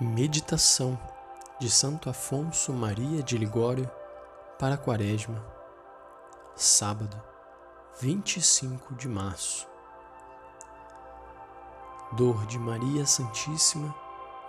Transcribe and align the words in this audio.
Meditação 0.00 0.98
de 1.60 1.70
Santo 1.70 2.08
Afonso 2.08 2.72
Maria 2.72 3.22
de 3.22 3.36
Ligório 3.36 3.88
para 4.58 4.74
a 4.74 4.78
Quaresma, 4.78 5.44
sábado, 6.56 7.22
25 8.00 8.94
de 8.94 9.06
março. 9.06 9.68
Dor 12.12 12.46
de 12.46 12.58
Maria 12.58 13.04
Santíssima 13.04 13.94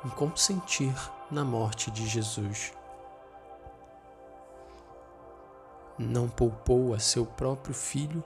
em 0.05 0.09
consentir 0.11 0.95
na 1.29 1.43
morte 1.43 1.91
de 1.91 2.07
Jesus. 2.07 2.73
Não 5.99 6.29
poupou 6.29 6.95
a 6.95 6.99
seu 6.99 7.25
próprio 7.25 7.75
filho, 7.75 8.23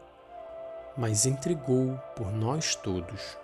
mas 0.95 1.25
entregou-o 1.25 1.97
por 2.15 2.31
nós 2.31 2.75
todos. 2.75 3.37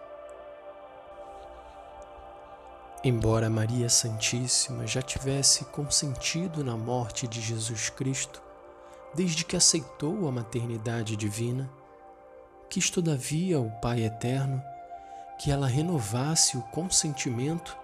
Embora 3.05 3.49
Maria 3.49 3.89
Santíssima 3.89 4.87
já 4.87 5.01
tivesse 5.01 5.65
consentido 5.65 6.63
na 6.63 6.77
morte 6.77 7.27
de 7.27 7.41
Jesus 7.41 7.89
Cristo, 7.89 8.41
desde 9.13 9.43
que 9.43 9.57
aceitou 9.57 10.25
a 10.25 10.31
maternidade 10.31 11.17
divina, 11.17 11.69
quis 12.69 12.89
todavia 12.89 13.59
o 13.59 13.69
Pai 13.81 14.05
Eterno 14.05 14.63
que 15.37 15.51
ela 15.51 15.67
renovasse 15.67 16.55
o 16.55 16.61
consentimento 16.61 17.75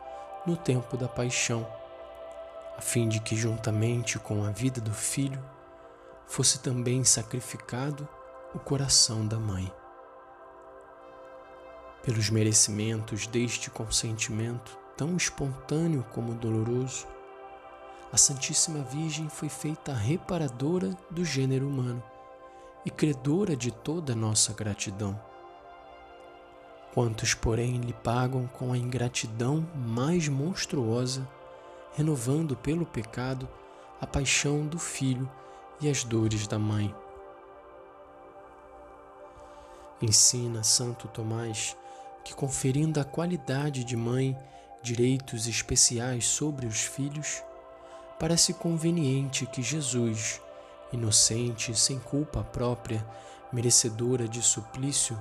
no 0.45 0.55
tempo 0.55 0.95
da 0.95 1.09
paixão, 1.09 1.67
a 2.77 2.81
fim 2.81 3.09
de 3.09 3.19
que, 3.19 3.35
juntamente 3.35 4.17
com 4.17 4.45
a 4.45 4.51
vida 4.51 4.79
do 4.79 4.93
filho, 4.93 5.43
fosse 6.27 6.59
também 6.59 7.03
sacrificado 7.03 8.07
o 8.55 8.59
coração 8.59 9.27
da 9.27 9.37
mãe. 9.37 9.69
Pelos 12.03 12.29
merecimentos 12.29 13.27
deste 13.27 13.69
consentimento, 13.69 14.79
tão 14.99 15.15
espontâneo 15.15 16.05
como 16.11 16.33
doloroso, 16.33 17.07
a 18.11 18.17
Santíssima 18.17 18.83
Virgem 18.83 19.29
foi 19.29 19.47
feita 19.47 19.93
reparadora 19.93 20.89
do 21.09 21.23
gênero 21.23 21.69
humano 21.69 22.03
e 22.85 22.91
credora 22.91 23.55
de 23.55 23.71
toda 23.71 24.13
nossa 24.13 24.51
gratidão. 24.51 25.17
Quantos, 26.93 27.33
porém, 27.33 27.77
lhe 27.77 27.93
pagam 27.93 28.45
com 28.47 28.73
a 28.73 28.77
ingratidão 28.77 29.65
mais 29.73 30.27
monstruosa, 30.27 31.25
renovando 31.93 32.57
pelo 32.57 32.85
pecado 32.85 33.47
a 34.01 34.05
paixão 34.05 34.67
do 34.67 34.77
filho 34.77 35.31
e 35.79 35.89
as 35.89 36.03
dores 36.03 36.45
da 36.45 36.59
mãe. 36.59 36.93
Ensina 40.01 40.61
Santo 40.61 41.07
Tomás 41.07 41.77
que, 42.21 42.35
conferindo 42.35 42.99
a 42.99 43.05
qualidade 43.05 43.85
de 43.85 43.95
mãe 43.95 44.37
direitos 44.81 45.47
especiais 45.47 46.25
sobre 46.25 46.65
os 46.65 46.81
filhos, 46.81 47.43
parece 48.19 48.53
conveniente 48.53 49.45
que 49.45 49.61
Jesus, 49.61 50.41
inocente, 50.91 51.77
sem 51.77 51.99
culpa 51.99 52.43
própria, 52.43 53.05
merecedora 53.51 54.27
de 54.27 54.41
suplício, 54.41 55.19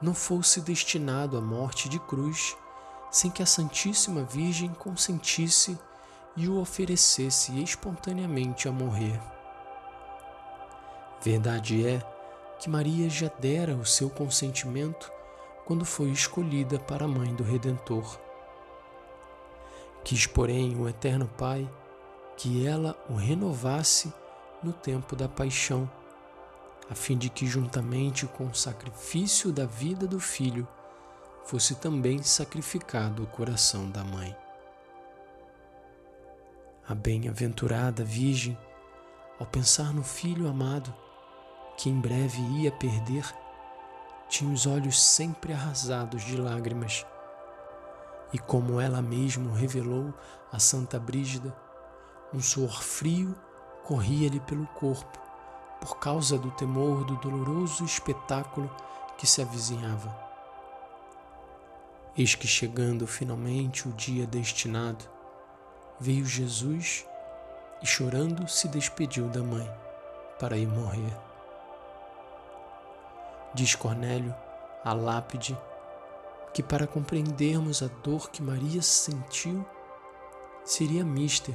não 0.00 0.14
fosse 0.14 0.60
destinado 0.60 1.36
à 1.36 1.40
morte 1.40 1.88
de 1.88 1.98
cruz 1.98 2.56
sem 3.10 3.30
que 3.30 3.42
a 3.42 3.46
Santíssima 3.46 4.24
Virgem 4.24 4.70
consentisse 4.70 5.78
e 6.36 6.48
o 6.48 6.60
oferecesse 6.60 7.62
espontaneamente 7.62 8.68
a 8.68 8.72
morrer. 8.72 9.20
Verdade 11.22 11.86
é 11.86 12.02
que 12.58 12.68
Maria 12.68 13.08
já 13.08 13.30
dera 13.38 13.76
o 13.76 13.86
seu 13.86 14.10
consentimento 14.10 15.10
quando 15.64 15.84
foi 15.84 16.10
escolhida 16.10 16.78
para 16.78 17.04
a 17.04 17.08
mãe 17.08 17.34
do 17.34 17.44
Redentor. 17.44 18.18
Quis, 20.04 20.26
porém, 20.26 20.76
o 20.76 20.88
Eterno 20.88 21.26
Pai 21.26 21.68
que 22.36 22.66
ela 22.66 22.96
o 23.08 23.14
renovasse 23.14 24.12
no 24.62 24.72
tempo 24.72 25.14
da 25.14 25.28
paixão, 25.28 25.90
a 26.90 26.94
fim 26.94 27.16
de 27.16 27.30
que, 27.30 27.46
juntamente 27.46 28.26
com 28.26 28.46
o 28.46 28.54
sacrifício 28.54 29.52
da 29.52 29.64
vida 29.64 30.06
do 30.06 30.20
filho, 30.20 30.66
fosse 31.44 31.74
também 31.74 32.22
sacrificado 32.22 33.22
o 33.22 33.26
coração 33.26 33.88
da 33.88 34.02
mãe. 34.02 34.34
A 36.86 36.94
bem-aventurada 36.94 38.04
Virgem, 38.04 38.56
ao 39.38 39.46
pensar 39.46 39.92
no 39.92 40.02
filho 40.02 40.48
amado, 40.48 40.94
que 41.76 41.88
em 41.88 41.98
breve 41.98 42.40
ia 42.60 42.70
perder, 42.70 43.24
tinha 44.28 44.52
os 44.52 44.66
olhos 44.66 45.02
sempre 45.02 45.52
arrasados 45.52 46.22
de 46.24 46.36
lágrimas 46.36 47.06
e 48.34 48.38
como 48.40 48.80
ela 48.80 49.00
mesma 49.00 49.56
revelou 49.56 50.12
a 50.52 50.58
Santa 50.58 50.98
Brígida, 50.98 51.56
um 52.32 52.40
suor 52.40 52.82
frio 52.82 53.32
corria-lhe 53.84 54.40
pelo 54.40 54.66
corpo 54.66 55.20
por 55.80 55.98
causa 56.00 56.36
do 56.36 56.50
temor 56.50 57.04
do 57.04 57.14
doloroso 57.18 57.84
espetáculo 57.84 58.68
que 59.16 59.24
se 59.24 59.40
avizinhava. 59.40 60.12
Eis 62.18 62.34
que 62.34 62.48
chegando 62.48 63.06
finalmente 63.06 63.88
o 63.88 63.92
dia 63.92 64.26
destinado, 64.26 65.04
veio 66.00 66.26
Jesus 66.26 67.06
e 67.80 67.86
chorando 67.86 68.48
se 68.48 68.66
despediu 68.66 69.28
da 69.28 69.44
mãe 69.44 69.70
para 70.40 70.56
ir 70.56 70.66
morrer. 70.66 71.16
Diz 73.54 73.76
Cornélio, 73.76 74.34
a 74.84 74.92
lápide 74.92 75.56
que 76.54 76.62
para 76.62 76.86
compreendermos 76.86 77.82
a 77.82 77.88
dor 77.88 78.30
que 78.30 78.40
Maria 78.40 78.80
sentiu, 78.80 79.66
seria 80.64 81.04
mister 81.04 81.54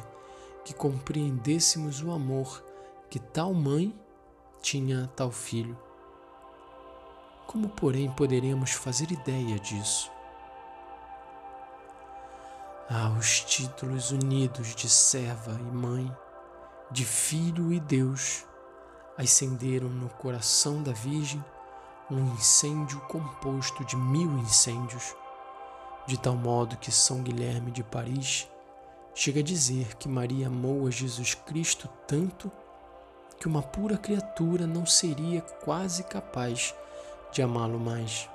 que 0.66 0.74
compreendêssemos 0.74 2.04
o 2.04 2.12
amor 2.12 2.62
que 3.10 3.18
tal 3.18 3.54
mãe 3.54 3.98
tinha 4.62 5.06
a 5.06 5.08
tal 5.08 5.32
filho. 5.32 5.78
Como, 7.48 7.70
porém, 7.70 8.12
poderemos 8.12 8.72
fazer 8.74 9.10
ideia 9.10 9.58
disso? 9.58 10.12
Ah, 12.90 13.16
os 13.18 13.40
títulos 13.40 14.12
unidos 14.12 14.76
de 14.76 14.90
serva 14.90 15.54
e 15.54 15.76
mãe, 15.76 16.14
de 16.92 17.06
filho 17.06 17.72
e 17.72 17.80
Deus, 17.80 18.46
acenderam 19.18 19.88
no 19.88 20.10
coração 20.10 20.84
da 20.84 20.92
Virgem 20.92 21.44
um 22.12 22.34
incêndio 22.34 23.00
composto 23.02 23.86
de 23.86 23.96
mil 23.96 24.40
incêndios, 24.40 25.16
de 26.08 26.18
tal 26.18 26.36
modo 26.36 26.78
que 26.78 26.92
São 26.92 27.22
Guilherme 27.22 27.72
de 27.72 27.84
Paris 27.84 28.50
chega 29.14 29.42
a 29.42 29.44
dizer 29.44 29.96
que 29.96 30.08
Maria 30.08 30.48
amou 30.48 30.88
a 30.88 30.92
Jesus 30.92 31.36
Cristo 31.36 31.90
tanto 32.08 32.52
que 33.40 33.48
uma 33.48 33.62
pura 33.62 33.98
criatura 33.98 34.66
não 34.66 34.86
seria 34.86 35.42
quase 35.42 36.04
capaz 36.04 36.74
de 37.32 37.42
amá-lo 37.42 37.80
mais. 37.80 38.30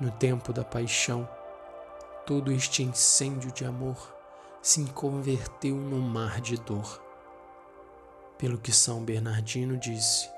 No 0.00 0.10
tempo 0.10 0.52
da 0.52 0.64
paixão, 0.64 1.28
todo 2.26 2.50
este 2.50 2.82
incêndio 2.82 3.52
de 3.52 3.64
amor 3.64 4.14
se 4.60 4.84
converteu 4.86 5.76
num 5.76 6.00
mar 6.00 6.40
de 6.40 6.56
dor. 6.56 7.00
Pelo 8.36 8.58
que 8.58 8.72
São 8.72 9.02
Bernardino 9.02 9.76
disse, 9.76 10.28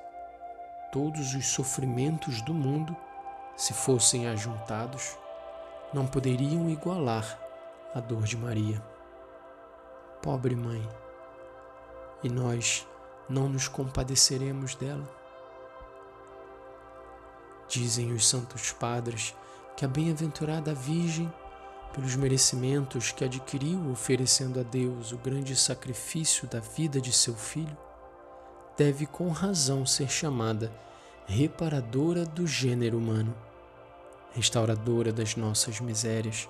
todos 0.92 1.34
os 1.34 1.47
sofrimentos 1.47 2.42
do 2.42 2.53
mundo, 2.53 2.94
se 3.56 3.72
fossem 3.72 4.28
ajuntados, 4.28 5.16
não 5.92 6.06
poderiam 6.06 6.69
igualar 6.69 7.41
a 7.94 8.00
dor 8.00 8.25
de 8.25 8.36
Maria. 8.36 8.80
Pobre 10.20 10.54
mãe, 10.54 10.86
e 12.22 12.28
nós 12.28 12.86
não 13.26 13.48
nos 13.48 13.69
compadeceremos 13.69 14.75
dela? 14.75 15.08
Dizem 17.67 18.12
os 18.12 18.28
santos 18.28 18.70
padres 18.70 19.34
que 19.75 19.87
a 19.87 19.88
bem-aventurada 19.88 20.75
Virgem, 20.75 21.32
pelos 21.94 22.14
merecimentos 22.17 23.12
que 23.12 23.25
adquiriu 23.25 23.90
oferecendo 23.90 24.61
a 24.61 24.62
Deus 24.62 25.11
o 25.11 25.17
grande 25.17 25.56
sacrifício 25.56 26.46
da 26.46 26.61
vida 26.61 27.00
de 27.00 27.12
seu 27.12 27.34
filho, 27.34 27.76
deve 28.76 29.06
com 29.06 29.28
razão 29.30 29.84
ser 29.84 30.08
chamada 30.08 30.72
reparadora 31.26 32.24
do 32.24 32.46
gênero 32.46 32.98
humano, 32.98 33.34
restauradora 34.34 35.12
das 35.12 35.36
nossas 35.36 35.80
misérias, 35.80 36.48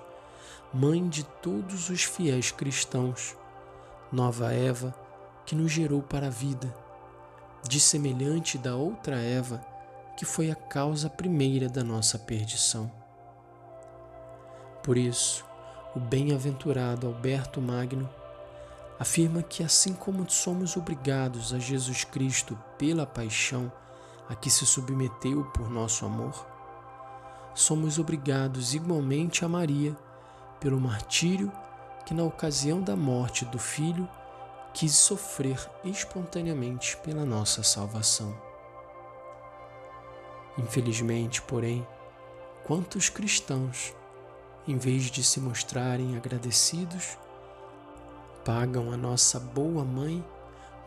mãe 0.73 1.07
de 1.07 1.23
todos 1.23 1.89
os 1.89 2.03
fiéis 2.03 2.51
cristãos, 2.51 3.35
nova 4.11 4.53
Eva 4.53 4.93
que 5.45 5.55
nos 5.55 5.71
gerou 5.71 6.01
para 6.01 6.27
a 6.27 6.29
vida, 6.29 6.73
dissemelhante 7.67 8.57
da 8.57 8.75
outra 8.75 9.15
Eva 9.15 9.61
que 10.17 10.25
foi 10.25 10.51
a 10.51 10.55
causa 10.55 11.09
primeira 11.09 11.67
da 11.67 11.83
nossa 11.83 12.19
perdição. 12.19 12.91
Por 14.83 14.97
isso, 14.97 15.45
o 15.95 15.99
bem-aventurado 15.99 17.07
Alberto 17.07 17.61
Magno 17.61 18.09
afirma 19.03 19.43
que, 19.43 19.61
assim 19.61 19.93
como 19.93 20.29
somos 20.29 20.77
obrigados 20.77 21.53
a 21.53 21.59
Jesus 21.59 22.05
Cristo 22.05 22.57
pela 22.77 23.05
paixão 23.05 23.69
a 24.29 24.33
que 24.33 24.49
se 24.49 24.65
submeteu 24.65 25.43
por 25.53 25.69
nosso 25.69 26.05
amor, 26.05 26.47
somos 27.53 27.99
obrigados 27.99 28.73
igualmente 28.73 29.43
a 29.43 29.49
Maria 29.49 29.93
pelo 30.57 30.79
martírio 30.79 31.51
que, 32.05 32.13
na 32.13 32.23
ocasião 32.23 32.81
da 32.81 32.95
morte 32.95 33.43
do 33.43 33.59
Filho, 33.59 34.07
quis 34.73 34.95
sofrer 34.95 35.59
espontaneamente 35.83 36.95
pela 37.03 37.25
nossa 37.25 37.61
salvação. 37.61 38.33
Infelizmente, 40.57 41.41
porém, 41.41 41.85
quantos 42.63 43.09
cristãos, 43.09 43.93
em 44.65 44.77
vez 44.77 45.11
de 45.11 45.25
se 45.25 45.41
mostrarem 45.41 46.15
agradecidos, 46.15 47.17
pagam 48.45 48.91
a 48.91 48.97
nossa 48.97 49.39
boa 49.39 49.85
mãe 49.85 50.23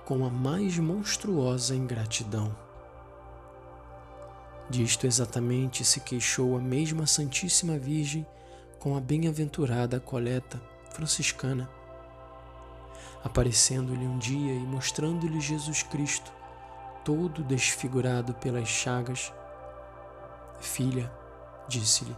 com 0.05 0.25
a 0.25 0.31
mais 0.31 0.79
monstruosa 0.79 1.75
ingratidão. 1.75 2.55
Disto 4.69 5.07
exatamente 5.07 5.85
se 5.85 6.01
queixou 6.01 6.57
a 6.57 6.61
mesma 6.61 7.07
Santíssima 7.07 7.79
Virgem 7.79 8.27
com 8.79 8.97
a 8.97 9.01
bem-aventurada 9.01 9.99
coleta 9.99 10.61
franciscana, 10.91 11.69
aparecendo-lhe 13.25 14.07
um 14.07 14.19
dia 14.19 14.53
e 14.53 14.61
mostrando-lhe 14.61 15.41
Jesus 15.41 15.83
Cristo, 15.83 16.33
todo 17.05 17.43
desfigurado 17.43 18.35
pelas 18.35 18.69
chagas. 18.69 19.33
Filha, 20.61 21.11
disse-lhe, 21.69 22.17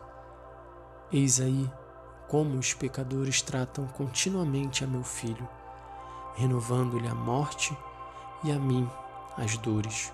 eis 1.13 1.41
aí 1.41 1.71
como 2.29 2.59
os 2.59 2.75
pecadores 2.75 3.41
tratam 3.41 3.87
continuamente 3.89 4.85
a 4.85 4.87
meu 4.87 5.03
filho, 5.03 5.49
renovando-lhe 6.37 7.09
a 7.09 7.15
morte 7.15 7.77
e 8.45 8.53
a 8.53 8.59
mim 8.59 8.89
as 9.37 9.57
dores. 9.57 10.13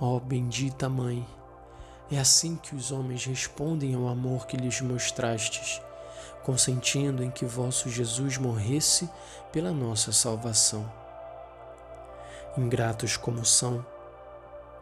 Ó 0.00 0.16
oh, 0.16 0.20
bendita 0.20 0.88
Mãe, 0.88 1.26
é 2.10 2.18
assim 2.18 2.56
que 2.56 2.74
os 2.76 2.92
homens 2.92 3.24
respondem 3.24 3.94
ao 3.94 4.08
amor 4.08 4.46
que 4.46 4.56
lhes 4.56 4.80
mostrastes, 4.80 5.80
consentindo 6.44 7.24
em 7.24 7.30
que 7.30 7.44
vosso 7.44 7.88
Jesus 7.88 8.36
morresse 8.38 9.08
pela 9.50 9.72
nossa 9.72 10.12
salvação. 10.12 10.90
Ingratos 12.56 13.16
como 13.16 13.44
são, 13.44 13.84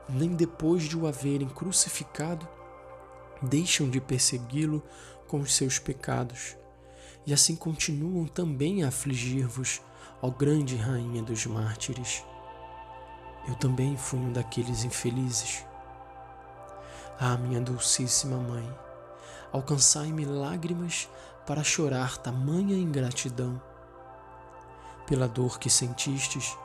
nem 0.08 0.34
depois 0.34 0.82
de 0.82 0.96
o 0.96 1.06
haverem 1.06 1.49
crucificado, 1.49 2.46
deixam 3.42 3.90
de 3.90 4.00
persegui-lo 4.00 4.82
com 5.26 5.40
os 5.40 5.54
seus 5.54 5.78
pecados, 5.78 6.56
e 7.26 7.32
assim 7.32 7.56
continuam 7.56 8.26
também 8.26 8.84
a 8.84 8.88
afligir-vos, 8.88 9.80
ó 10.20 10.30
grande 10.30 10.76
Rainha 10.76 11.22
dos 11.22 11.46
Mártires. 11.46 12.24
Eu 13.48 13.54
também 13.56 13.96
fui 13.96 14.18
um 14.18 14.32
daqueles 14.32 14.84
infelizes. 14.84 15.64
Ah, 17.18 17.36
minha 17.36 17.60
dulcíssima 17.60 18.36
Mãe, 18.36 18.68
alcançai-me 19.52 20.24
lágrimas 20.24 21.08
para 21.46 21.64
chorar 21.64 22.18
tamanha 22.18 22.76
ingratidão. 22.76 23.60
Pela 25.06 25.26
dor 25.26 25.58
que 25.58 25.68
sentistes 25.68 26.56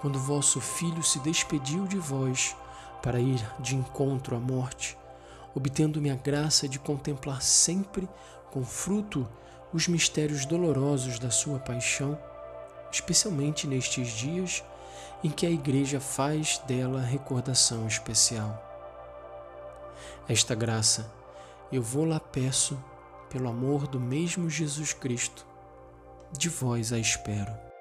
quando 0.00 0.18
vosso 0.18 0.60
filho 0.60 1.02
se 1.02 1.18
despediu 1.20 1.86
de 1.86 1.98
vós 1.98 2.56
para 3.02 3.20
ir 3.20 3.40
de 3.60 3.76
encontro 3.76 4.36
à 4.36 4.40
morte, 4.40 4.98
obtendo-me 5.54 6.10
a 6.10 6.14
graça 6.14 6.68
de 6.68 6.78
contemplar 6.78 7.42
sempre 7.42 8.08
com 8.50 8.64
fruto 8.64 9.28
os 9.72 9.88
mistérios 9.88 10.44
dolorosos 10.44 11.18
da 11.18 11.30
sua 11.30 11.58
paixão, 11.58 12.18
especialmente 12.90 13.66
nestes 13.66 14.08
dias 14.08 14.62
em 15.24 15.30
que 15.30 15.46
a 15.46 15.50
Igreja 15.50 16.00
faz 16.00 16.58
dela 16.66 17.00
recordação 17.00 17.86
especial. 17.86 18.70
Esta 20.28 20.54
graça 20.54 21.10
eu 21.70 21.82
vou 21.82 22.04
lá 22.04 22.20
peço, 22.20 22.78
pelo 23.30 23.48
amor 23.48 23.86
do 23.86 23.98
mesmo 23.98 24.50
Jesus 24.50 24.92
Cristo, 24.92 25.46
de 26.36 26.50
vós 26.50 26.92
a 26.92 26.98
espero. 26.98 27.71